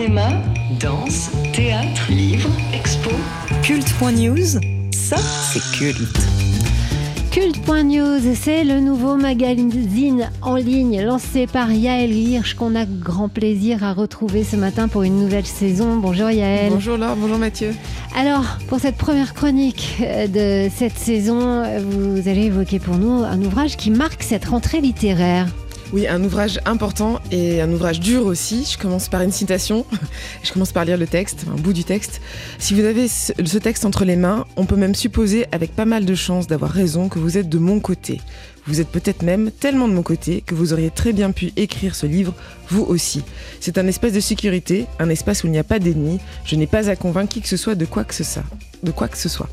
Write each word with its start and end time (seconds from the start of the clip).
Cinéma, 0.00 0.30
danse, 0.80 1.30
théâtre, 1.52 2.10
livre, 2.10 2.48
expo. 2.72 3.10
Culte.news, 3.62 4.58
ça 4.92 5.18
c'est 5.18 5.60
culte. 5.76 6.18
Culte.news, 7.30 8.34
c'est 8.34 8.64
le 8.64 8.80
nouveau 8.80 9.16
magazine 9.16 10.30
en 10.40 10.56
ligne 10.56 11.02
lancé 11.02 11.46
par 11.46 11.70
Yael 11.70 12.14
Hirsch 12.14 12.54
qu'on 12.54 12.76
a 12.76 12.86
grand 12.86 13.28
plaisir 13.28 13.84
à 13.84 13.92
retrouver 13.92 14.42
ce 14.42 14.56
matin 14.56 14.88
pour 14.88 15.02
une 15.02 15.20
nouvelle 15.20 15.44
saison. 15.44 15.96
Bonjour 15.96 16.30
Yael. 16.30 16.72
Bonjour 16.72 16.96
Laure, 16.96 17.16
bonjour 17.16 17.36
Mathieu. 17.36 17.74
Alors, 18.16 18.56
pour 18.68 18.80
cette 18.80 18.96
première 18.96 19.34
chronique 19.34 19.98
euh, 20.00 20.26
de 20.28 20.70
cette 20.74 20.96
saison, 20.96 21.62
vous 21.78 22.26
allez 22.26 22.46
évoquer 22.46 22.78
pour 22.78 22.96
nous 22.96 23.22
un 23.22 23.42
ouvrage 23.42 23.76
qui 23.76 23.90
marque 23.90 24.22
cette 24.22 24.46
rentrée 24.46 24.80
littéraire. 24.80 25.46
Oui, 25.92 26.06
un 26.06 26.22
ouvrage 26.22 26.60
important 26.66 27.20
et 27.32 27.60
un 27.60 27.72
ouvrage 27.72 27.98
dur 27.98 28.24
aussi. 28.26 28.64
Je 28.70 28.78
commence 28.78 29.08
par 29.08 29.22
une 29.22 29.32
citation. 29.32 29.84
Je 30.44 30.52
commence 30.52 30.70
par 30.70 30.84
lire 30.84 30.96
le 30.96 31.08
texte, 31.08 31.46
un 31.52 31.60
bout 31.60 31.72
du 31.72 31.82
texte. 31.82 32.20
Si 32.60 32.74
vous 32.74 32.84
avez 32.84 33.08
ce 33.08 33.58
texte 33.58 33.84
entre 33.84 34.04
les 34.04 34.14
mains, 34.14 34.46
on 34.56 34.66
peut 34.66 34.76
même 34.76 34.94
supposer 34.94 35.46
avec 35.50 35.74
pas 35.74 35.86
mal 35.86 36.04
de 36.04 36.14
chance 36.14 36.46
d'avoir 36.46 36.70
raison 36.70 37.08
que 37.08 37.18
vous 37.18 37.38
êtes 37.38 37.48
de 37.48 37.58
mon 37.58 37.80
côté. 37.80 38.20
Vous 38.66 38.80
êtes 38.80 38.88
peut-être 38.88 39.22
même 39.22 39.50
tellement 39.50 39.88
de 39.88 39.92
mon 39.92 40.04
côté 40.04 40.42
que 40.42 40.54
vous 40.54 40.72
auriez 40.72 40.90
très 40.90 41.12
bien 41.12 41.32
pu 41.32 41.52
écrire 41.56 41.96
ce 41.96 42.06
livre, 42.06 42.34
vous 42.68 42.84
aussi. 42.84 43.24
C'est 43.58 43.76
un 43.76 43.86
espace 43.88 44.12
de 44.12 44.20
sécurité, 44.20 44.86
un 45.00 45.08
espace 45.08 45.42
où 45.42 45.48
il 45.48 45.50
n'y 45.50 45.58
a 45.58 45.64
pas 45.64 45.80
d'ennemis. 45.80 46.20
Je 46.44 46.54
n'ai 46.54 46.68
pas 46.68 46.88
à 46.88 46.94
convaincre 46.94 47.32
qui 47.32 47.40
que 47.40 47.48
ce 47.48 47.56
soit 47.56 47.74
de 47.74 47.84
quoi 47.84 48.04
que 48.04 48.14
ce 48.14 48.22
soit. 48.22 48.44
De 48.84 48.92
quoi 48.92 49.08
que 49.08 49.18
ce 49.18 49.28
soit. 49.28 49.48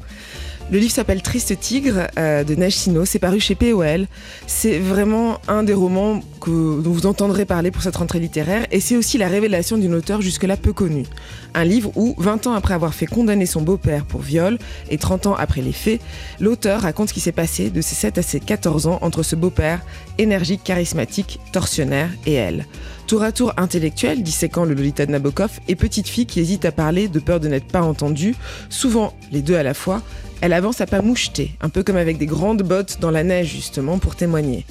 Le 0.69 0.79
livre 0.79 0.91
s'appelle 0.91 1.21
Triste 1.21 1.57
Tigre 1.61 2.07
euh, 2.17 2.43
de 2.43 2.69
Sino. 2.69 3.05
C'est 3.05 3.19
paru 3.19 3.39
chez 3.39 3.55
POL. 3.55 4.05
C'est 4.47 4.79
vraiment 4.79 5.39
un 5.47 5.63
des 5.63 5.73
romans 5.73 6.21
dont 6.47 6.91
vous 6.91 7.05
entendrez 7.05 7.45
parler 7.45 7.71
pour 7.71 7.81
cette 7.81 7.95
rentrée 7.95 8.19
littéraire. 8.19 8.65
Et 8.71 8.79
c'est 8.79 8.95
aussi 8.95 9.17
la 9.17 9.27
révélation 9.27 9.77
d'une 9.77 9.93
auteure 9.93 10.21
jusque-là 10.21 10.57
peu 10.57 10.73
connue. 10.73 11.05
Un 11.53 11.63
livre 11.63 11.91
où, 11.95 12.15
20 12.17 12.47
ans 12.47 12.53
après 12.53 12.73
avoir 12.73 12.93
fait 12.93 13.05
condamner 13.05 13.45
son 13.45 13.61
beau-père 13.61 14.05
pour 14.05 14.21
viol 14.21 14.57
et 14.89 14.97
30 14.97 15.27
ans 15.27 15.35
après 15.35 15.61
les 15.61 15.71
faits, 15.71 16.01
l'auteur 16.39 16.81
raconte 16.81 17.09
ce 17.09 17.13
qui 17.13 17.19
s'est 17.19 17.31
passé 17.31 17.69
de 17.69 17.81
ses 17.81 17.95
7 17.95 18.17
à 18.17 18.21
ses 18.21 18.39
14 18.39 18.87
ans 18.87 18.99
entre 19.01 19.23
ce 19.23 19.35
beau-père 19.35 19.81
énergique, 20.17 20.63
charismatique, 20.63 21.39
tortionnaire 21.51 22.09
et 22.25 22.33
elle. 22.33 22.65
Tour 23.07 23.23
à 23.23 23.31
tour 23.31 23.53
intellectuel, 23.55 24.21
disséquant 24.21 24.65
le 24.65 24.73
Lolita 24.73 25.05
de 25.05 25.11
Nabokov, 25.11 25.59
et 25.69 25.75
petite 25.75 26.09
fille 26.09 26.25
qui 26.25 26.41
hésite 26.41 26.65
à 26.65 26.73
parler 26.73 27.07
de 27.07 27.19
peur 27.19 27.39
de 27.39 27.47
n'être 27.47 27.67
pas 27.67 27.81
entendue, 27.81 28.35
souvent 28.69 29.13
les 29.31 29.41
deux 29.41 29.55
à 29.55 29.63
la 29.63 29.73
fois, 29.73 30.01
elle 30.41 30.53
avance 30.53 30.81
à 30.81 30.85
pas 30.85 31.01
moucheter, 31.01 31.51
un 31.61 31.69
peu 31.69 31.83
comme 31.83 31.95
avec 31.95 32.17
des 32.17 32.25
grandes 32.25 32.63
bottes 32.63 32.97
dans 32.99 33.09
la 33.09 33.23
neige 33.23 33.47
justement 33.47 33.97
pour 33.97 34.15
témoigner. 34.15 34.65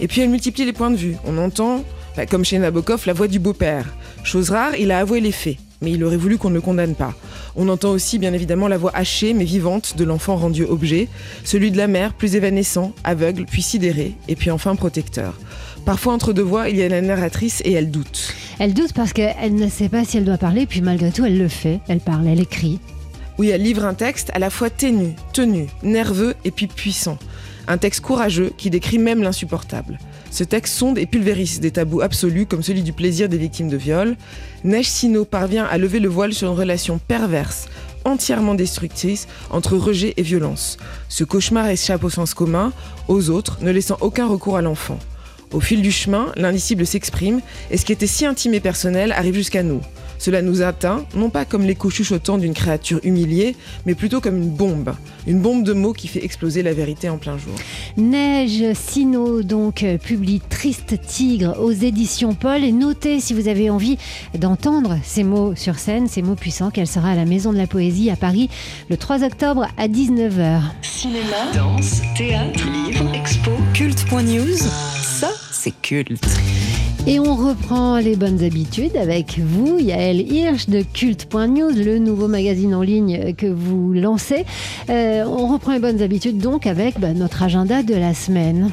Et 0.00 0.08
puis 0.08 0.20
elle 0.20 0.30
multiplie 0.30 0.64
les 0.64 0.72
points 0.72 0.90
de 0.90 0.96
vue. 0.96 1.16
On 1.24 1.38
entend, 1.38 1.84
bah, 2.16 2.26
comme 2.26 2.44
chez 2.44 2.58
Nabokov, 2.58 3.04
la 3.06 3.12
voix 3.12 3.28
du 3.28 3.38
beau-père. 3.38 3.86
Chose 4.24 4.50
rare, 4.50 4.76
il 4.76 4.90
a 4.90 4.98
avoué 4.98 5.20
les 5.20 5.32
faits, 5.32 5.56
mais 5.80 5.92
il 5.92 6.04
aurait 6.04 6.16
voulu 6.16 6.38
qu'on 6.38 6.50
ne 6.50 6.54
le 6.54 6.60
condamne 6.60 6.94
pas. 6.94 7.14
On 7.56 7.68
entend 7.68 7.90
aussi 7.90 8.18
bien 8.18 8.32
évidemment 8.32 8.68
la 8.68 8.78
voix 8.78 8.92
hachée 8.94 9.32
mais 9.32 9.44
vivante 9.44 9.96
de 9.96 10.04
l'enfant 10.04 10.36
rendu 10.36 10.64
objet, 10.64 11.08
celui 11.44 11.70
de 11.70 11.76
la 11.76 11.86
mère 11.86 12.12
plus 12.14 12.34
évanescent, 12.34 12.92
aveugle, 13.04 13.46
puis 13.46 13.62
sidéré, 13.62 14.14
et 14.28 14.36
puis 14.36 14.50
enfin 14.50 14.76
protecteur. 14.76 15.34
Parfois 15.86 16.12
entre 16.12 16.32
deux 16.32 16.42
voix, 16.42 16.68
il 16.68 16.76
y 16.76 16.82
a 16.82 16.88
la 16.88 17.00
narratrice 17.00 17.62
et 17.64 17.72
elle 17.72 17.90
doute. 17.90 18.34
Elle 18.58 18.74
doute 18.74 18.92
parce 18.92 19.12
qu'elle 19.12 19.54
ne 19.54 19.68
sait 19.68 19.88
pas 19.88 20.04
si 20.04 20.18
elle 20.18 20.24
doit 20.24 20.36
parler, 20.36 20.66
puis 20.66 20.80
malgré 20.80 21.12
tout 21.12 21.24
elle 21.24 21.38
le 21.38 21.48
fait, 21.48 21.80
elle 21.88 22.00
parle, 22.00 22.26
elle 22.26 22.40
écrit. 22.40 22.80
Oui, 23.38 23.50
elle 23.50 23.62
livre 23.62 23.84
un 23.84 23.94
texte 23.94 24.30
à 24.34 24.38
la 24.38 24.50
fois 24.50 24.70
ténu, 24.70 25.14
tenu, 25.32 25.66
nerveux 25.82 26.34
et 26.44 26.50
puis 26.50 26.66
puissant. 26.66 27.18
Un 27.68 27.78
texte 27.78 28.00
courageux 28.00 28.52
qui 28.56 28.70
décrit 28.70 28.98
même 28.98 29.22
l'insupportable. 29.22 29.98
Ce 30.30 30.44
texte 30.44 30.74
sonde 30.74 30.98
et 30.98 31.06
pulvérise 31.06 31.60
des 31.60 31.72
tabous 31.72 32.00
absolus 32.00 32.46
comme 32.46 32.62
celui 32.62 32.82
du 32.82 32.92
plaisir 32.92 33.28
des 33.28 33.38
victimes 33.38 33.68
de 33.68 33.76
viol. 33.76 34.16
Neige 34.64 34.88
Sino 34.88 35.24
parvient 35.24 35.64
à 35.64 35.78
lever 35.78 35.98
le 35.98 36.08
voile 36.08 36.32
sur 36.32 36.48
une 36.48 36.58
relation 36.58 36.98
perverse, 36.98 37.68
entièrement 38.04 38.54
destructrice 38.54 39.26
entre 39.50 39.76
rejet 39.76 40.14
et 40.16 40.22
violence. 40.22 40.76
Ce 41.08 41.24
cauchemar 41.24 41.68
échappe 41.68 42.04
au 42.04 42.10
sens 42.10 42.34
commun, 42.34 42.72
aux 43.08 43.30
autres, 43.30 43.58
ne 43.62 43.70
laissant 43.70 43.98
aucun 44.00 44.26
recours 44.26 44.56
à 44.56 44.62
l'enfant. 44.62 44.98
Au 45.52 45.60
fil 45.60 45.82
du 45.82 45.92
chemin, 45.92 46.32
l'indicible 46.36 46.86
s'exprime 46.86 47.40
et 47.70 47.76
ce 47.76 47.84
qui 47.84 47.92
était 47.92 48.06
si 48.06 48.26
intime 48.26 48.54
et 48.54 48.60
personnel 48.60 49.12
arrive 49.12 49.34
jusqu'à 49.34 49.62
nous. 49.62 49.80
Cela 50.18 50.42
nous 50.42 50.62
atteint, 50.62 51.04
non 51.14 51.30
pas 51.30 51.44
comme 51.44 51.62
l'écho 51.62 51.90
chuchotant 51.90 52.38
d'une 52.38 52.54
créature 52.54 53.00
humiliée, 53.02 53.56
mais 53.84 53.94
plutôt 53.94 54.20
comme 54.20 54.36
une 54.36 54.50
bombe. 54.50 54.94
Une 55.26 55.40
bombe 55.40 55.64
de 55.64 55.72
mots 55.72 55.92
qui 55.92 56.08
fait 56.08 56.24
exploser 56.24 56.62
la 56.62 56.72
vérité 56.72 57.08
en 57.08 57.18
plein 57.18 57.36
jour. 57.36 57.54
Neige 57.96 58.64
Sino, 58.74 59.42
donc, 59.42 59.82
euh, 59.82 59.98
publie 59.98 60.40
Triste 60.48 61.00
Tigre 61.06 61.56
aux 61.60 61.72
éditions 61.72 62.34
Paul. 62.34 62.64
Et 62.64 62.72
notez, 62.72 63.20
si 63.20 63.34
vous 63.34 63.48
avez 63.48 63.70
envie 63.70 63.98
d'entendre 64.38 64.98
ces 65.02 65.24
mots 65.24 65.54
sur 65.54 65.78
scène, 65.78 66.06
ces 66.08 66.22
mots 66.22 66.34
puissants, 66.34 66.70
qu'elle 66.70 66.86
sera 66.86 67.10
à 67.10 67.14
la 67.14 67.24
Maison 67.24 67.52
de 67.52 67.58
la 67.58 67.66
Poésie 67.66 68.10
à 68.10 68.16
Paris 68.16 68.48
le 68.88 68.96
3 68.96 69.24
octobre 69.24 69.66
à 69.76 69.88
19h. 69.88 70.60
Cinéma, 70.82 71.52
danse, 71.54 72.02
théâtre, 72.16 72.64
livre, 72.70 73.12
expo. 73.14 73.50
Culte.news, 73.74 74.56
ça 75.02 75.30
c'est 75.50 75.74
culte. 75.82 76.24
Et 77.08 77.20
on 77.20 77.36
reprend 77.36 77.98
les 77.98 78.16
bonnes 78.16 78.42
habitudes 78.42 78.96
avec 78.96 79.38
vous, 79.38 79.78
Yael 79.78 80.20
Hirsch 80.20 80.68
de 80.68 80.82
Culte.news, 80.82 81.70
le 81.70 81.98
nouveau 82.00 82.26
magazine 82.26 82.74
en 82.74 82.82
ligne 82.82 83.32
que 83.34 83.46
vous 83.46 83.92
lancez. 83.92 84.44
Euh, 84.90 85.24
on 85.24 85.46
reprend 85.52 85.72
les 85.72 85.78
bonnes 85.78 86.02
habitudes 86.02 86.38
donc 86.38 86.66
avec 86.66 86.98
bah, 86.98 87.12
notre 87.12 87.44
agenda 87.44 87.84
de 87.84 87.94
la 87.94 88.12
semaine. 88.12 88.72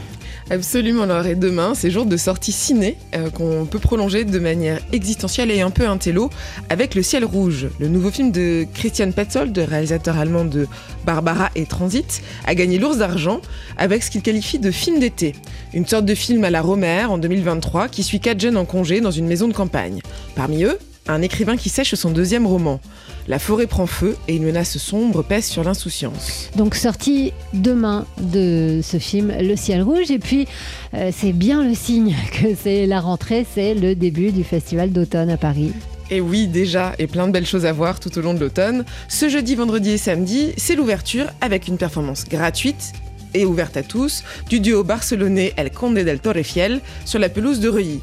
Absolument, 0.49 1.03
alors 1.03 1.25
et 1.25 1.35
demain, 1.35 1.73
c'est 1.73 1.89
jour 1.89 2.05
de 2.05 2.17
sortie 2.17 2.51
ciné 2.51 2.97
euh, 3.15 3.29
qu'on 3.29 3.65
peut 3.65 3.79
prolonger 3.79 4.25
de 4.25 4.39
manière 4.39 4.79
existentielle 4.91 5.49
et 5.51 5.61
un 5.61 5.69
peu 5.69 5.87
intello 5.87 6.29
avec 6.69 6.95
Le 6.95 7.01
Ciel 7.01 7.23
Rouge. 7.23 7.67
Le 7.79 7.87
nouveau 7.87 8.11
film 8.11 8.31
de 8.31 8.65
Christian 8.73 9.11
Petzold, 9.11 9.57
réalisateur 9.57 10.17
allemand 10.17 10.43
de 10.43 10.67
Barbara 11.05 11.49
et 11.55 11.65
Transit, 11.65 12.21
a 12.45 12.55
gagné 12.55 12.77
l'ours 12.77 12.97
d'argent 12.97 13.41
avec 13.77 14.03
ce 14.03 14.11
qu'il 14.11 14.21
qualifie 14.21 14.59
de 14.59 14.69
film 14.69 14.99
d'été. 14.99 15.33
Une 15.73 15.87
sorte 15.87 16.05
de 16.05 16.15
film 16.15 16.43
à 16.43 16.49
la 16.49 16.61
Romère 16.61 17.11
en 17.11 17.17
2023 17.17 17.87
qui 17.87 18.03
suit 18.03 18.19
quatre 18.19 18.39
jeunes 18.39 18.57
en 18.57 18.65
congé 18.65 18.99
dans 18.99 19.11
une 19.11 19.27
maison 19.27 19.47
de 19.47 19.53
campagne. 19.53 20.01
Parmi 20.35 20.65
eux, 20.65 20.77
un 21.07 21.21
écrivain 21.21 21.57
qui 21.57 21.69
sèche 21.69 21.95
son 21.95 22.11
deuxième 22.11 22.47
roman. 22.47 22.79
La 23.27 23.39
forêt 23.39 23.67
prend 23.67 23.87
feu 23.87 24.15
et 24.27 24.35
une 24.35 24.43
menace 24.43 24.77
sombre 24.77 25.23
pèse 25.23 25.45
sur 25.45 25.63
l'insouciance. 25.63 26.49
Donc 26.55 26.75
sorti 26.75 27.33
demain 27.53 28.05
de 28.19 28.81
ce 28.83 28.97
film 28.99 29.33
Le 29.39 29.55
ciel 29.55 29.81
rouge 29.81 30.11
et 30.11 30.19
puis 30.19 30.47
euh, 30.93 31.11
c'est 31.15 31.31
bien 31.31 31.63
le 31.63 31.73
signe 31.73 32.15
que 32.33 32.47
c'est 32.61 32.85
la 32.85 32.99
rentrée, 32.99 33.45
c'est 33.53 33.73
le 33.73 33.95
début 33.95 34.31
du 34.31 34.43
festival 34.43 34.91
d'automne 34.91 35.29
à 35.29 35.37
Paris. 35.37 35.73
Et 36.09 36.21
oui, 36.21 36.47
déjà, 36.47 36.93
et 36.99 37.07
plein 37.07 37.27
de 37.27 37.31
belles 37.31 37.45
choses 37.45 37.65
à 37.65 37.71
voir 37.71 37.99
tout 37.99 38.15
au 38.17 38.21
long 38.21 38.33
de 38.33 38.39
l'automne. 38.39 38.83
Ce 39.07 39.29
jeudi, 39.29 39.55
vendredi 39.55 39.91
et 39.91 39.97
samedi, 39.97 40.51
c'est 40.57 40.75
l'ouverture 40.75 41.25
avec 41.41 41.67
une 41.67 41.77
performance 41.77 42.25
gratuite 42.25 42.93
et 43.33 43.45
ouverte 43.45 43.77
à 43.77 43.83
tous 43.83 44.23
du 44.49 44.59
duo 44.59 44.83
barcelonais 44.83 45.53
El 45.57 45.71
Conde 45.71 45.95
del 45.95 46.19
Torrefiel 46.19 46.81
sur 47.05 47.19
la 47.19 47.29
pelouse 47.29 47.59
de 47.59 47.69
Reuilly. 47.69 47.99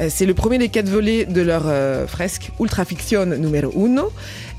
Euh, 0.00 0.08
c'est 0.08 0.26
le 0.26 0.34
premier 0.34 0.58
des 0.58 0.68
quatre 0.68 0.88
volets 0.88 1.26
de 1.26 1.42
leur 1.42 1.64
euh, 1.66 2.06
fresque 2.06 2.50
Ultra 2.58 2.84
Fiction 2.84 3.26
numéro 3.26 3.86
1. 3.86 4.04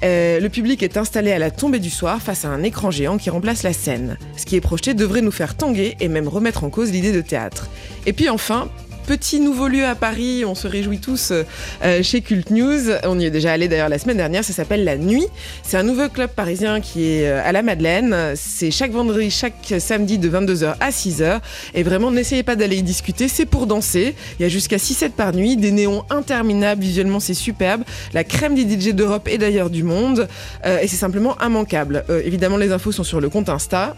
Euh, 0.03 0.39
le 0.39 0.49
public 0.49 0.83
est 0.83 0.97
installé 0.97 1.31
à 1.31 1.39
la 1.39 1.51
tombée 1.51 1.79
du 1.79 1.89
soir 1.89 2.21
face 2.21 2.45
à 2.45 2.49
un 2.49 2.63
écran 2.63 2.91
géant 2.91 3.17
qui 3.17 3.29
remplace 3.29 3.63
la 3.63 3.73
scène. 3.73 4.17
Ce 4.37 4.45
qui 4.45 4.55
est 4.55 4.61
projeté 4.61 4.93
devrait 4.93 5.21
nous 5.21 5.31
faire 5.31 5.55
tanguer 5.55 5.95
et 5.99 6.07
même 6.07 6.27
remettre 6.27 6.63
en 6.63 6.69
cause 6.69 6.91
l'idée 6.91 7.11
de 7.11 7.21
théâtre. 7.21 7.69
Et 8.05 8.13
puis 8.13 8.29
enfin, 8.29 8.69
petit 9.11 9.41
nouveau 9.41 9.67
lieu 9.67 9.85
à 9.85 9.93
Paris, 9.93 10.45
on 10.45 10.55
se 10.55 10.69
réjouit 10.69 10.99
tous 10.99 11.33
euh, 11.33 12.01
chez 12.01 12.21
Cult 12.21 12.49
News. 12.49 12.91
On 13.03 13.19
y 13.19 13.25
est 13.25 13.29
déjà 13.29 13.51
allé 13.51 13.67
d'ailleurs 13.67 13.89
la 13.89 13.99
semaine 13.99 14.15
dernière, 14.15 14.41
ça 14.45 14.53
s'appelle 14.53 14.85
La 14.85 14.95
Nuit. 14.95 15.27
C'est 15.63 15.75
un 15.75 15.83
nouveau 15.83 16.07
club 16.07 16.29
parisien 16.29 16.79
qui 16.79 17.03
est 17.03 17.27
euh, 17.27 17.41
à 17.43 17.51
la 17.51 17.61
Madeleine. 17.61 18.15
C'est 18.35 18.71
chaque 18.71 18.91
vendredi, 18.91 19.29
chaque 19.29 19.73
samedi 19.79 20.17
de 20.17 20.29
22h 20.29 20.75
à 20.79 20.91
6h. 20.91 21.41
Et 21.73 21.83
vraiment, 21.83 22.09
n'essayez 22.09 22.43
pas 22.43 22.55
d'aller 22.55 22.77
y 22.77 22.83
discuter, 22.83 23.27
c'est 23.27 23.45
pour 23.45 23.67
danser. 23.67 24.15
Il 24.39 24.43
y 24.43 24.45
a 24.45 24.49
jusqu'à 24.49 24.77
6-7 24.77 25.09
par 25.09 25.35
nuit, 25.35 25.57
des 25.57 25.71
néons 25.71 26.05
interminables, 26.09 26.81
visuellement 26.81 27.19
c'est 27.19 27.33
superbe. 27.33 27.83
La 28.13 28.23
crème 28.23 28.55
des 28.55 28.63
DJ 28.63 28.93
d'Europe 28.93 29.27
et 29.29 29.37
d'ailleurs 29.37 29.69
du 29.69 29.83
monde. 29.83 30.29
Euh, 30.65 30.79
et 30.79 30.87
c'est 30.87 30.95
simplement 30.95 31.35
immanquable. 31.45 32.05
évidemment, 32.23 32.55
les 32.55 32.71
infos 32.71 32.93
sont 32.93 33.03
sur 33.03 33.19
le 33.19 33.27
compte 33.27 33.49
Insta, 33.49 33.93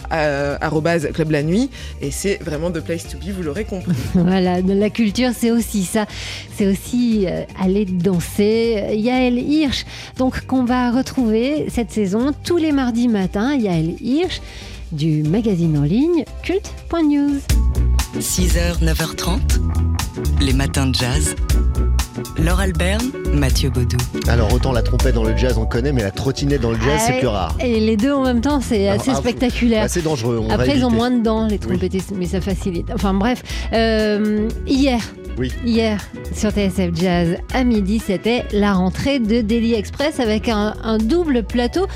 Club 1.14 1.30
La 1.30 1.44
Nuit. 1.44 1.70
Et 2.02 2.10
c'est 2.10 2.40
vraiment 2.42 2.72
the 2.72 2.80
place 2.80 3.08
to 3.08 3.20
be, 3.20 3.30
vous 3.30 3.44
l'aurez 3.44 3.66
compris. 3.66 3.94
voilà, 4.16 4.64
de 4.64 4.74
la 4.74 4.90
culture, 4.90 5.03
c'est 5.34 5.52
aussi 5.52 5.84
ça. 5.84 6.06
C'est 6.56 6.68
aussi 6.68 7.26
euh, 7.28 7.44
aller 7.60 7.86
danser. 7.86 8.96
Yael 8.96 9.40
Hirsch, 9.40 9.86
donc 10.18 10.46
qu'on 10.46 10.64
va 10.64 10.92
retrouver 10.92 11.66
cette 11.70 11.92
saison 11.92 12.32
tous 12.44 12.58
les 12.58 12.72
mardis 12.72 13.08
matins. 13.08 13.56
Yael 13.56 13.96
Hirsch 14.02 14.42
du 14.92 15.24
magazine 15.24 15.78
en 15.78 15.84
ligne 15.84 16.24
culte.news. 16.44 17.40
6h, 18.20 18.84
9h30, 18.84 19.40
les 20.42 20.54
matins 20.54 20.88
de 20.88 20.96
jazz. 20.96 21.36
Laure 22.38 22.60
Alberne, 22.60 23.12
Mathieu 23.34 23.70
Baudou. 23.70 23.98
Alors 24.28 24.54
autant 24.54 24.72
la 24.72 24.82
trompette 24.82 25.16
dans 25.16 25.24
le 25.24 25.36
jazz 25.36 25.58
on 25.58 25.66
connaît, 25.66 25.92
mais 25.92 26.02
la 26.02 26.12
trottinette 26.12 26.62
dans 26.62 26.72
le 26.72 26.78
jazz 26.80 27.02
c'est 27.06 27.20
plus 27.20 27.28
rare. 27.28 27.56
Et 27.60 27.80
les 27.80 27.98
deux 27.98 28.12
en 28.12 28.24
même 28.24 28.42
temps 28.42 28.62
c'est 28.62 28.88
assez 28.88 29.12
ah, 29.12 29.16
spectaculaire. 29.16 29.90
C'est 29.90 30.02
dangereux. 30.02 30.42
Après 30.50 30.78
ils 30.78 30.86
ont 30.86 30.92
moins 30.92 31.12
de 31.12 31.22
dents 31.22 31.48
les 31.48 31.60
trompettistes, 31.60 32.14
mais 32.16 32.26
ça 32.26 32.42
facilite. 32.42 32.92
Enfin 32.94 33.14
bref, 33.14 33.44
euh, 33.74 34.48
hier 34.68 35.00
Oui. 35.38 35.52
Hier, 35.66 36.00
sur 36.34 36.52
TSF 36.52 36.94
Jazz, 36.94 37.38
à 37.54 37.64
midi, 37.64 38.00
c'était 38.00 38.46
la 38.52 38.74
rentrée 38.74 39.20
de 39.20 39.42
Daily 39.42 39.74
Express 39.74 40.20
avec 40.20 40.50
un, 40.50 40.74
un 40.84 40.98
double 40.98 41.44
plateau 41.44 41.88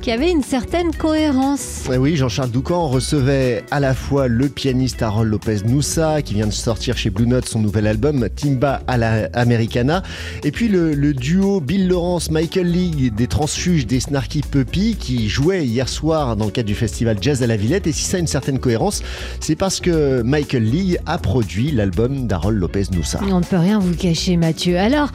qui 0.00 0.10
avait 0.10 0.30
une 0.30 0.42
certaine 0.42 0.94
cohérence. 0.94 1.84
Eh 1.92 1.96
oui, 1.96 2.16
Jean-Charles 2.16 2.50
Doucan 2.50 2.88
recevait 2.88 3.64
à 3.70 3.80
la 3.80 3.94
fois 3.94 4.28
le 4.28 4.48
pianiste 4.48 5.02
Harold 5.02 5.30
Lopez 5.30 5.58
Noussa, 5.64 6.22
qui 6.22 6.34
vient 6.34 6.46
de 6.46 6.52
sortir 6.52 6.96
chez 6.96 7.10
Blue 7.10 7.26
Note 7.26 7.48
son 7.48 7.60
nouvel 7.60 7.86
album 7.86 8.28
Timba 8.34 8.82
à 8.86 8.96
la 8.96 9.28
Americana, 9.34 10.02
et 10.44 10.50
puis 10.50 10.68
le, 10.68 10.94
le 10.94 11.12
duo 11.12 11.60
Bill 11.60 11.88
Lawrence, 11.88 12.30
Michael 12.30 12.70
League 12.70 13.14
des 13.14 13.26
Transfuges 13.26 13.86
des 13.86 14.00
Snarky 14.00 14.42
Puppy, 14.42 14.96
qui 14.96 15.28
jouait 15.28 15.64
hier 15.64 15.88
soir 15.88 16.36
dans 16.36 16.46
le 16.46 16.50
cadre 16.50 16.68
du 16.68 16.74
festival 16.74 17.18
Jazz 17.20 17.42
à 17.42 17.46
la 17.46 17.56
Villette. 17.56 17.86
Et 17.86 17.92
si 17.92 18.04
ça 18.04 18.16
a 18.16 18.20
une 18.20 18.26
certaine 18.26 18.58
cohérence, 18.58 19.02
c'est 19.40 19.56
parce 19.56 19.80
que 19.80 20.22
Michael 20.22 20.64
League 20.64 20.98
a 21.06 21.18
produit 21.18 21.70
l'album 21.70 22.26
d'Harold 22.26 22.58
Lopez 22.58 22.84
Noussa. 22.92 23.20
On 23.30 23.40
ne 23.40 23.44
peut 23.44 23.58
rien 23.58 23.78
vous 23.78 23.94
cacher, 23.94 24.36
Mathieu. 24.36 24.78
Alors, 24.78 25.10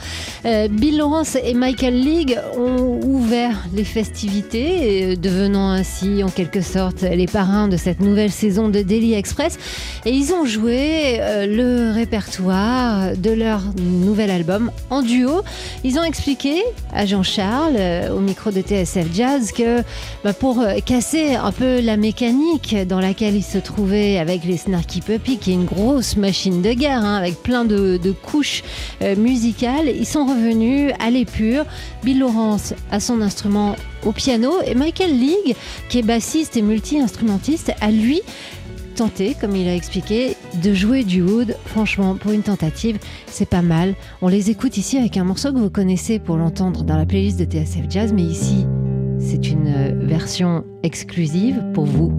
euh, 0.45 0.68
Bill 0.68 0.98
Lawrence 0.98 1.38
et 1.44 1.54
Michael 1.54 2.00
League 2.00 2.38
ont 2.57 3.00
ouvert 3.04 3.56
les 3.74 3.84
festivités, 3.84 4.70
euh, 4.71 5.15
devenant 5.15 5.71
ainsi 5.71 6.23
en 6.23 6.29
quelque 6.29 6.62
sorte 6.62 7.01
les 7.01 7.27
parrains 7.27 7.68
de 7.68 7.77
cette 7.77 8.00
nouvelle 8.00 8.31
saison 8.31 8.69
de 8.69 8.81
Daily 8.81 9.13
Express. 9.13 9.57
Et 10.06 10.12
ils 10.12 10.33
ont 10.33 10.45
joué 10.45 11.19
euh, 11.19 11.45
le 11.45 11.94
répertoire 11.94 13.15
de 13.15 13.31
leur 13.31 13.62
nouvel 13.77 14.31
album 14.31 14.71
en 14.89 15.01
duo. 15.01 15.41
Ils 15.83 16.00
ont 16.00 16.03
expliqué 16.03 16.63
à 16.94 17.06
Jean-Charles, 17.06 17.75
euh, 17.77 18.15
au 18.15 18.19
micro 18.19 18.51
de 18.51 18.62
TSF 18.62 19.07
Jazz, 19.13 19.51
que 19.51 19.81
bah, 20.23 20.33
pour 20.33 20.63
casser 20.85 21.35
un 21.35 21.51
peu 21.51 21.81
la 21.81 21.97
mécanique 21.97 22.75
dans 22.88 23.00
laquelle 23.00 23.35
ils 23.35 23.44
se 23.44 23.57
trouvaient 23.57 24.17
avec 24.17 24.44
les 24.45 24.57
Snarky 24.57 25.01
Puppy, 25.01 25.38
qui 25.38 25.51
est 25.51 25.56
une 25.56 25.65
grosse 25.65 26.17
machine 26.17 26.62
de 26.62 26.74
guerre, 26.74 27.03
hein, 27.03 27.17
avec 27.17 27.41
plein 27.44 27.65
de, 27.65 28.00
couches 28.24 28.63
musicales, 29.17 29.88
ils 29.88 30.06
sont 30.06 30.25
revenus 30.25 30.91
à 31.00 31.09
l'épure. 31.09 31.65
Bill 32.03 32.19
Lawrence 32.19 32.74
à 32.91 33.00
son 33.00 33.21
instrument 33.21 33.75
au 34.06 34.12
piano 34.12 34.53
et 34.65 34.75
Michael 34.75 35.18
League, 35.18 35.56
qui 35.89 36.00
est 36.00 36.03
bassiste 36.03 36.57
et 36.57 36.62
multi-instrumentiste, 36.62 37.74
a 37.81 37.92
lui 37.92 38.21
tenté, 38.95 39.36
comme 39.39 39.56
il 39.56 39.68
a 39.68 39.75
expliqué, 39.75 40.36
de 40.62 40.74
jouer 40.74 41.03
du 41.03 41.21
oud. 41.21 41.56
Franchement, 41.65 42.15
pour 42.15 42.31
une 42.31 42.44
tentative, 42.44 43.00
c'est 43.27 43.48
pas 43.48 43.62
mal. 43.62 43.95
On 44.21 44.27
les 44.27 44.50
écoute 44.50 44.77
ici 44.77 44.98
avec 44.98 45.18
un 45.18 45.24
morceau 45.24 45.51
que 45.53 45.57
vous 45.57 45.69
connaissez 45.69 46.19
pour 46.19 46.38
l'entendre 46.38 46.83
dans 46.83 46.98
la 46.98 47.06
playlist 47.06 47.39
de 47.39 47.45
TSF 47.45 47.86
Jazz, 47.89 48.13
mais 48.13 48.24
ici, 48.24 48.65
c'est 49.19 49.50
une 49.50 49.68
euh, 49.68 49.92
version 50.06 50.63
exclusive 50.83 51.63
pour 51.74 51.86
vous 51.86 52.12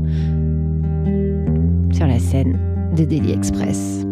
sur 1.93 2.07
la 2.07 2.19
scène 2.19 2.59
de 2.97 3.05
Daily 3.05 3.33
Express. 3.33 4.05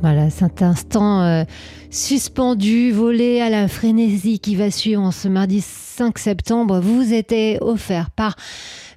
Voilà, 0.00 0.28
cet 0.30 0.62
instant 0.62 1.22
euh, 1.22 1.44
suspendu, 1.90 2.90
volé 2.92 3.40
à 3.40 3.48
la 3.48 3.68
frénésie 3.68 4.38
qui 4.38 4.56
va 4.56 4.70
suivre 4.70 5.02
en 5.02 5.12
ce 5.12 5.28
mardi 5.28 5.60
5 5.60 6.18
septembre, 6.18 6.80
vous 6.80 7.12
était 7.14 7.58
offert 7.60 8.10
par 8.10 8.36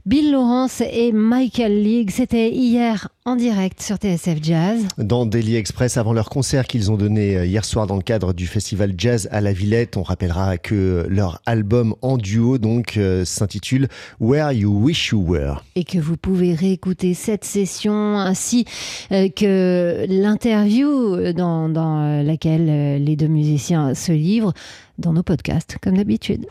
Bill 0.08 0.32
Lawrence 0.32 0.82
et 0.90 1.12
Michael 1.12 1.84
League. 1.84 2.12
C'était 2.12 2.50
hier 2.50 3.10
en 3.26 3.36
direct 3.36 3.82
sur 3.82 3.98
TSF 3.98 4.38
Jazz. 4.42 4.88
Dans 4.98 5.26
Daily 5.26 5.58
Express, 5.58 5.98
avant 5.98 6.14
leur 6.14 6.30
concert 6.30 6.66
qu'ils 6.66 6.94
ont 6.94 6.96
donné 6.96 7.36
euh, 7.36 7.46
hier 7.46 7.66
soir 7.66 7.88
dans 7.88 7.98
le 7.98 8.02
cadre 8.02 8.32
du 8.32 8.48
festival 8.48 8.94
Jazz 8.98 9.28
à 9.34 9.42
la 9.42 9.52
Villette, 9.52 9.98
on 9.98 10.04
rappellera 10.04 10.58
que 10.58 11.06
leur 11.10 11.42
album 11.46 11.94
en 12.02 12.18
duo 12.18 12.58
donc 12.58 12.96
euh, 12.96 13.26
s'intitule 13.26 13.90
Where 14.22 14.54
You 14.54 14.72
Wish 14.72 15.10
You 15.10 15.22
Were. 15.28 15.66
Et 15.76 15.84
que 15.84 15.98
vous 15.98 16.16
pouvez 16.16 16.54
réécouter 16.54 17.14
cette 17.14 17.44
session 17.44 18.18
ainsi 18.18 18.64
euh, 19.12 19.28
que 19.28 20.06
l'interview 20.08 21.34
dans, 21.34 21.68
dans 21.68 22.24
laquelle 22.24 23.04
les 23.04 23.16
deux 23.18 23.28
musiciens 23.28 23.94
se 23.94 24.14
livrent 24.14 24.54
dans 24.98 25.14
nos 25.14 25.24
podcasts, 25.24 25.78
comme 25.82 25.98
d'habitude. 25.98 26.46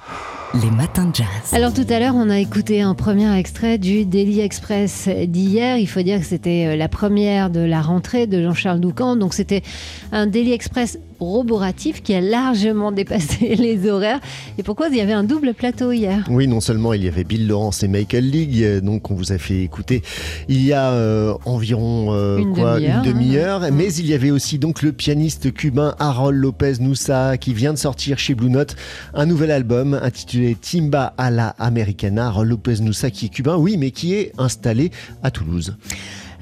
Les 0.54 0.70
matins 0.70 1.06
de 1.06 1.14
jazz. 1.16 1.26
Alors 1.52 1.72
tout 1.72 1.86
à 1.88 1.98
l'heure, 1.98 2.14
on 2.14 2.30
a 2.30 2.38
écouté 2.38 2.80
un 2.80 2.94
premier 2.94 3.36
extrait 3.36 3.78
du 3.78 4.04
Daily 4.04 4.40
Express 4.40 5.08
d'hier. 5.08 5.76
Il 5.78 5.86
faut 5.86 6.02
dire 6.02 6.20
que 6.20 6.26
c'était 6.26 6.76
la 6.76 6.88
première 6.88 7.50
de 7.50 7.60
la 7.60 7.82
rentrée 7.82 8.26
de 8.26 8.42
Jean-Charles 8.42 8.80
Doucan. 8.80 9.16
Donc 9.16 9.34
c'était 9.34 9.62
un 10.12 10.26
Daily 10.26 10.52
Express 10.52 10.98
roboratif 11.20 12.02
qui 12.02 12.14
a 12.14 12.20
largement 12.20 12.92
dépassé 12.92 13.56
les 13.58 13.88
horaires. 13.88 14.20
Et 14.58 14.62
pourquoi 14.62 14.88
il 14.88 14.96
y 14.96 15.00
avait 15.00 15.12
un 15.12 15.24
double 15.24 15.54
plateau 15.54 15.92
hier 15.92 16.24
Oui, 16.30 16.46
non 16.48 16.60
seulement 16.60 16.92
il 16.92 17.04
y 17.04 17.08
avait 17.08 17.24
Bill 17.24 17.46
Lawrence 17.46 17.82
et 17.82 17.88
Michael 17.88 18.28
League, 18.28 18.80
donc 18.82 19.10
on 19.10 19.14
vous 19.14 19.32
a 19.32 19.38
fait 19.38 19.62
écouter 19.62 20.02
il 20.48 20.64
y 20.64 20.72
a 20.72 20.90
euh, 20.90 21.34
environ 21.44 22.08
euh, 22.10 22.38
Une 22.38 22.52
demi-heure, 23.02 23.62
hein. 23.62 23.70
mais 23.72 23.92
il 23.94 24.06
y 24.06 24.14
avait 24.14 24.30
aussi 24.30 24.58
donc 24.58 24.82
le 24.82 24.92
pianiste 24.92 25.52
cubain 25.52 25.94
Harold 25.98 26.38
Lopez 26.38 26.74
Noussa 26.80 27.36
qui 27.36 27.54
vient 27.54 27.72
de 27.72 27.78
sortir 27.78 28.18
chez 28.18 28.34
Blue 28.34 28.50
Note 28.50 28.76
un 29.14 29.26
nouvel 29.26 29.50
album 29.50 29.94
intitulé 29.94 30.56
Timba 30.60 31.14
a 31.18 31.30
la 31.30 31.48
Americana. 31.58 32.26
Harold 32.26 32.50
Lopez 32.50 32.80
Noussa 32.80 33.10
qui 33.10 33.26
est 33.26 33.28
cubain, 33.28 33.56
oui, 33.56 33.76
mais 33.76 33.90
qui 33.90 34.14
est 34.14 34.32
installé 34.38 34.90
à 35.22 35.30
Toulouse. 35.30 35.76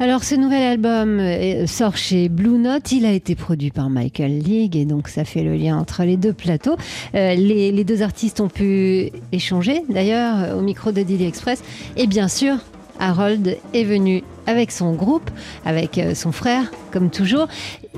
Alors 0.01 0.25
ce 0.25 0.35
nouvel 0.35 0.63
album 0.63 1.21
euh, 1.21 1.69
sort 1.69 1.97
chez 1.97 2.29
Blue 2.29 2.59
Note, 2.59 2.91
il 2.91 3.07
a 3.07 3.13
été 3.13 3.37
produit 3.37 3.71
par 3.71 3.91
Michael 3.91 4.39
League 4.39 4.75
et 4.77 4.85
donc 4.85 5.07
ça 5.07 5.25
fait 5.25 5.45
le 5.45 5.55
lien 5.55 5.79
entre 5.79 6.03
les 6.03 6.17
deux 6.17 6.33
plateaux. 6.33 6.77
Euh, 7.15 7.35
les, 7.37 7.85
deux 7.85 8.03
artistes 8.03 8.41
ont 8.41 8.49
pu 8.49 9.11
échanger 9.31 9.85
d'ailleurs 9.89 10.57
au 10.57 10.63
micro 10.63 10.91
de 10.91 11.03
Daily 11.03 11.27
Express 11.27 11.63
et 11.97 12.09
bien 12.09 12.27
sûr 12.27 12.57
Harold 12.99 13.57
est 13.73 13.85
venu 13.85 14.25
avec 14.47 14.73
son 14.73 14.95
groupe, 14.95 15.31
avec 15.65 15.99
euh, 15.99 16.15
son 16.17 16.33
frère 16.33 16.73
comme 16.91 17.11
toujours 17.11 17.47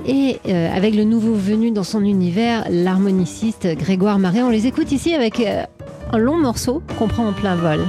et 0.05 0.37
avec 0.45 0.95
le 0.95 1.03
nouveau 1.03 1.33
venu 1.33 1.71
dans 1.71 1.83
son 1.83 2.03
univers, 2.03 2.63
l'harmoniciste 2.69 3.67
Grégoire 3.75 4.19
Marais. 4.19 4.43
On 4.43 4.49
les 4.49 4.67
écoute 4.67 4.91
ici 4.91 5.13
avec 5.13 5.41
un 5.41 6.17
long 6.17 6.37
morceau 6.37 6.81
qu'on 6.97 7.07
prend 7.07 7.27
en 7.27 7.33
plein 7.33 7.55
vol. 7.55 7.79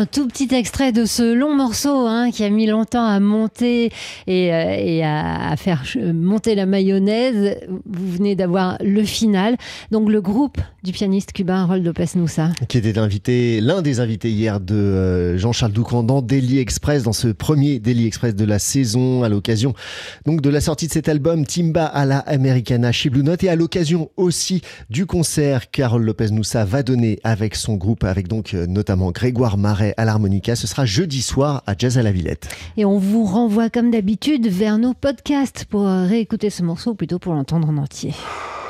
un, 0.00 0.06
tout 0.06 0.26
petit 0.26 0.54
extrait 0.54 0.92
de 0.92 1.04
ce 1.04 1.34
long 1.34 1.54
morceau 1.54 2.06
hein, 2.06 2.30
qui 2.30 2.44
a 2.44 2.50
mis 2.50 2.66
longtemps 2.66 3.04
à 3.04 3.20
monter 3.20 3.92
et, 4.26 4.52
euh, 4.52 5.02
à, 5.04 5.56
faire 5.56 5.84
monter 6.14 6.54
la 6.54 6.66
mayonnaise. 6.66 7.56
Vous 7.86 8.10
venez 8.10 8.34
d'avoir 8.34 8.78
le 8.82 9.04
final. 9.04 9.56
Donc 9.90 10.08
le 10.08 10.20
groupe 10.20 10.58
du 10.82 10.92
pianiste 10.92 11.32
cubain 11.32 11.62
Harold 11.62 11.84
Lopez 11.84 12.06
Noussa. 12.14 12.50
qui 12.68 12.78
était 12.78 12.98
invité, 12.98 13.60
l'un 13.60 13.82
des 13.82 14.00
invités 14.00 14.30
hier 14.30 14.60
de 14.60 14.74
euh, 14.74 15.38
Jean-Charles 15.38 15.72
Doucan 15.72 16.02
dans 16.02 16.22
Daily 16.22 16.58
Express, 16.58 17.02
dans 17.02 17.12
ce 17.12 17.28
premier 17.28 17.78
Daily 17.78 18.06
Express 18.06 18.34
de 18.34 18.44
la 18.44 18.58
saison, 18.58 19.22
à 19.22 19.28
l'occasion 19.28 19.74
donc 20.26 20.40
de 20.40 20.50
la 20.50 20.60
sortie 20.60 20.86
de 20.86 20.92
cet 20.92 21.08
album 21.08 21.44
Timba 21.44 21.84
à 21.84 22.06
la 22.06 22.18
Americana 22.20 22.92
chez 22.92 23.10
Blue 23.10 23.22
Note 23.22 23.44
et 23.44 23.48
à 23.48 23.56
l'occasion 23.56 24.10
aussi 24.16 24.62
du 24.88 25.06
concert 25.06 25.70
qu'Harold 25.70 26.04
Lopez 26.04 26.30
Noussa 26.30 26.64
va 26.64 26.82
donner 26.82 27.18
avec 27.24 27.54
son 27.54 27.74
groupe, 27.74 28.04
avec 28.04 28.28
donc 28.28 28.54
euh, 28.54 28.66
notamment 28.66 29.10
Grégoire 29.10 29.58
Marais 29.58 29.89
à 29.96 30.04
l'harmonica. 30.04 30.56
Ce 30.56 30.66
sera 30.66 30.84
jeudi 30.84 31.22
soir 31.22 31.62
à 31.66 31.74
Jazz 31.76 31.98
à 31.98 32.02
la 32.02 32.12
Villette. 32.12 32.48
Et 32.76 32.84
on 32.84 32.98
vous 32.98 33.24
renvoie 33.24 33.70
comme 33.70 33.90
d'habitude 33.90 34.48
vers 34.48 34.78
nos 34.78 34.94
podcasts 34.94 35.64
pour 35.64 35.86
euh, 35.86 36.06
réécouter 36.06 36.50
ce 36.50 36.62
morceau 36.62 36.92
ou 36.92 36.94
plutôt 36.94 37.18
pour 37.18 37.34
l'entendre 37.34 37.68
en 37.68 37.76
entier. 37.76 38.14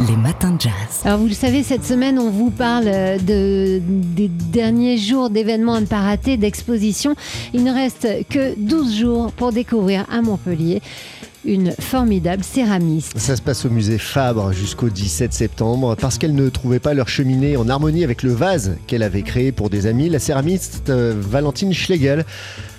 Les 0.08 0.16
matins 0.16 0.52
de 0.52 0.60
jazz. 0.60 0.72
Alors 1.04 1.18
vous 1.18 1.26
le 1.26 1.34
savez, 1.34 1.62
cette 1.62 1.84
semaine, 1.84 2.18
on 2.18 2.30
vous 2.30 2.50
parle 2.50 2.84
euh, 2.86 3.18
de, 3.18 3.82
des 3.84 4.28
derniers 4.28 4.96
jours 4.96 5.28
d'événements 5.28 5.74
à 5.74 5.80
ne 5.80 5.86
pas 5.86 6.00
rater, 6.00 6.36
d'expositions. 6.36 7.14
Il 7.52 7.64
ne 7.64 7.72
reste 7.72 8.08
que 8.28 8.58
12 8.58 8.94
jours 8.94 9.32
pour 9.32 9.52
découvrir 9.52 10.06
à 10.10 10.22
Montpellier 10.22 10.80
une 11.44 11.72
formidable 11.72 12.44
céramiste. 12.44 13.18
Ça 13.18 13.36
se 13.36 13.42
passe 13.42 13.64
au 13.64 13.70
musée 13.70 13.98
Fabre 13.98 14.52
jusqu'au 14.52 14.88
17 14.88 15.32
septembre. 15.32 15.96
Parce 16.00 16.18
qu'elle 16.18 16.34
ne 16.34 16.48
trouvait 16.48 16.80
pas 16.80 16.94
leur 16.94 17.08
cheminée 17.08 17.56
en 17.56 17.68
harmonie 17.68 18.04
avec 18.04 18.22
le 18.22 18.32
vase 18.32 18.76
qu'elle 18.86 19.02
avait 19.02 19.22
créé 19.22 19.52
pour 19.52 19.70
des 19.70 19.86
amis, 19.86 20.08
la 20.08 20.18
céramiste 20.18 20.90
euh, 20.90 21.14
Valentine 21.16 21.72
Schlegel 21.72 22.24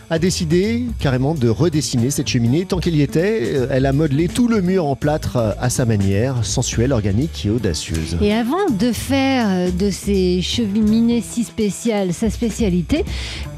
a 0.10 0.20
décidé 0.20 0.84
carrément 1.00 1.34
de 1.34 1.48
redessiner 1.48 2.12
cette 2.12 2.28
cheminée. 2.28 2.66
Tant 2.66 2.80
qu'elle 2.80 2.96
y 2.96 3.02
était, 3.02 3.44
euh, 3.44 3.68
elle 3.72 3.86
a 3.86 3.94
modelé 3.94 4.28
tout 4.28 4.50
le 4.50 4.62
mur 4.62 4.86
en 4.86 4.98
plâtre 4.98 5.38
euh, 5.38 5.52
à 5.60 5.70
sa 5.70 5.86
manière, 5.86 6.46
sensuelle, 6.46 6.92
organique 6.92 7.46
et 7.46 7.50
audacieuse. 7.50 8.18
Et 8.22 8.34
avant 8.34 8.70
de 8.70 8.92
faire 8.92 9.72
de 9.72 9.90
ces 9.90 10.42
cheminées 10.42 11.22
si 11.22 11.46
spéciales 11.46 12.14
sa 12.14 12.30
spécialité, 12.30 13.06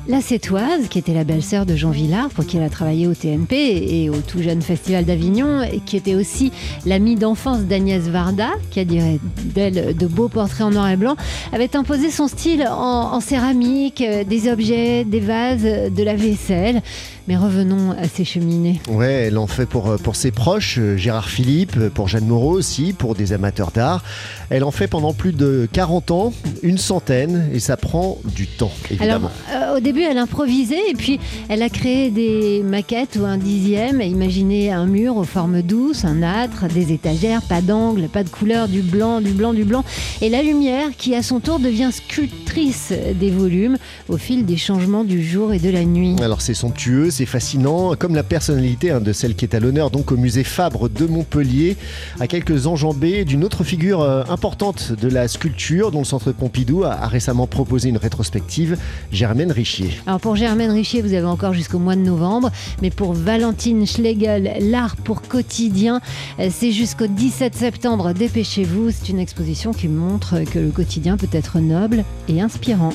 la 0.07 0.19
Sétoise, 0.19 0.89
qui 0.89 0.99
était 0.99 1.13
la 1.13 1.23
belle-sœur 1.23 1.65
de 1.65 1.75
Jean 1.75 1.91
Villard, 1.91 2.29
pour 2.29 2.45
qui 2.45 2.57
elle 2.57 2.63
a 2.63 2.69
travaillé 2.69 3.07
au 3.07 3.13
TNP 3.13 3.55
et 3.55 4.09
au 4.09 4.17
tout 4.17 4.41
jeune 4.41 4.61
Festival 4.61 5.05
d'Avignon, 5.05 5.61
et 5.61 5.79
qui 5.79 5.95
était 5.95 6.15
aussi 6.15 6.51
l'amie 6.85 7.15
d'enfance 7.15 7.61
d'Agnès 7.61 8.03
Varda, 8.03 8.49
qui 8.69 8.81
a 8.81 8.85
dirait 8.85 9.19
d'elle 9.45 9.95
de 9.95 10.07
beaux 10.07 10.27
portraits 10.27 10.67
en 10.67 10.71
noir 10.71 10.89
et 10.89 10.97
blanc, 10.97 11.15
avait 11.53 11.75
imposé 11.75 12.11
son 12.11 12.27
style 12.27 12.67
en, 12.67 13.13
en 13.13 13.19
céramique, 13.21 14.01
euh, 14.01 14.23
des 14.25 14.51
objets, 14.51 15.05
des 15.05 15.21
vases, 15.21 15.61
euh, 15.63 15.89
de 15.89 16.03
la 16.03 16.15
vaisselle. 16.15 16.81
Mais 17.29 17.37
revenons 17.37 17.91
à 17.91 18.09
ces 18.09 18.25
cheminées. 18.25 18.81
Ouais, 18.89 19.27
elle 19.27 19.37
en 19.37 19.47
fait 19.47 19.65
pour, 19.65 19.89
euh, 19.89 19.97
pour 19.97 20.17
ses 20.17 20.31
proches, 20.31 20.77
Gérard 20.97 21.29
Philippe, 21.29 21.79
pour 21.89 22.09
Jeanne 22.09 22.27
Moreau 22.27 22.51
aussi, 22.51 22.91
pour 22.91 23.15
des 23.15 23.31
amateurs 23.31 23.71
d'art. 23.71 24.03
Elle 24.49 24.65
en 24.65 24.71
fait 24.71 24.87
pendant 24.87 25.13
plus 25.13 25.31
de 25.31 25.67
40 25.71 26.11
ans, 26.11 26.33
une 26.63 26.77
centaine, 26.77 27.49
et 27.53 27.59
ça 27.59 27.77
prend 27.77 28.17
du 28.25 28.45
temps, 28.47 28.73
évidemment. 28.91 29.31
Alors, 29.49 29.71
euh, 29.71 29.77
au 29.77 29.79
début, 29.79 29.92
début, 29.93 30.05
elle 30.05 30.17
improvisait 30.17 30.89
et 30.89 30.93
puis 30.93 31.19
elle 31.49 31.61
a 31.61 31.69
créé 31.69 32.09
des 32.09 32.63
maquettes 32.63 33.19
ou 33.21 33.25
un 33.25 33.37
dixième. 33.37 34.01
Imaginez 34.01 34.71
un 34.71 34.87
mur 34.87 35.17
aux 35.17 35.23
formes 35.23 35.61
douces, 35.61 36.03
un 36.03 36.23
âtre, 36.23 36.65
des 36.67 36.91
étagères, 36.91 37.41
pas 37.43 37.61
d'angle, 37.61 38.07
pas 38.07 38.23
de 38.23 38.29
couleur, 38.29 38.67
du 38.67 38.81
blanc, 38.81 39.21
du 39.21 39.31
blanc, 39.31 39.53
du 39.53 39.65
blanc. 39.65 39.83
Et 40.21 40.29
la 40.29 40.41
lumière 40.41 40.89
qui, 40.97 41.13
à 41.15 41.21
son 41.21 41.39
tour, 41.39 41.59
devient 41.59 41.91
sculptrice 41.91 42.91
des 43.19 43.29
volumes 43.29 43.77
au 44.09 44.17
fil 44.17 44.45
des 44.45 44.57
changements 44.57 45.03
du 45.03 45.23
jour 45.23 45.53
et 45.53 45.59
de 45.59 45.69
la 45.69 45.85
nuit. 45.85 46.15
Alors 46.21 46.41
c'est 46.41 46.53
somptueux, 46.53 47.11
c'est 47.11 47.27
fascinant, 47.27 47.93
comme 47.95 48.15
la 48.15 48.23
personnalité 48.23 48.91
hein, 48.91 48.99
de 48.99 49.13
celle 49.13 49.35
qui 49.35 49.45
est 49.45 49.55
à 49.55 49.59
l'honneur 49.59 49.91
donc 49.91 50.11
au 50.11 50.17
musée 50.17 50.43
Fabre 50.43 50.89
de 50.89 51.05
Montpellier, 51.05 51.77
à 52.19 52.27
quelques 52.27 52.65
enjambées 52.65 53.25
d'une 53.25 53.43
autre 53.43 53.63
figure 53.63 54.01
euh, 54.01 54.23
importante 54.29 54.91
de 54.93 55.07
la 55.07 55.27
sculpture 55.27 55.91
dont 55.91 55.99
le 55.99 56.05
Centre 56.05 56.31
Pompidou 56.31 56.83
a, 56.83 56.93
a 56.93 57.07
récemment 57.07 57.45
proposé 57.45 57.89
une 57.89 57.97
rétrospective, 57.97 58.77
Germaine 59.11 59.51
Richier. 59.83 60.01
Alors 60.05 60.19
pour 60.19 60.35
Germaine 60.35 60.71
Richier, 60.71 61.01
vous 61.01 61.13
avez 61.13 61.25
encore 61.25 61.53
jusqu'au 61.53 61.79
mois 61.79 61.95
de 61.95 62.01
novembre, 62.01 62.51
mais 62.81 62.89
pour 62.89 63.13
Valentine 63.13 63.85
Schlegel, 63.85 64.57
l'art 64.59 64.95
pour 64.95 65.21
quotidien, 65.21 66.01
euh, 66.39 66.49
c'est 66.51 66.71
jusqu'au 66.71 67.07
17 67.07 67.55
septembre. 67.55 68.13
Dépêchez-vous, 68.13 68.91
c'est 68.91 69.09
une 69.09 69.19
exposition 69.19 69.73
qui 69.73 69.87
montre 69.87 70.43
que 70.51 70.59
le 70.59 70.71
quotidien 70.71 71.17
peut 71.17 71.29
être 71.31 71.59
noble 71.59 72.03
et 72.27 72.41
inspirant. 72.41 72.93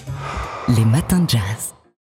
Les 0.68 0.84
matins 0.84 1.20
de 1.20 1.30
jazz. 1.30 1.77